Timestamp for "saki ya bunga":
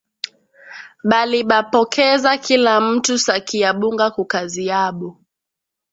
3.25-4.07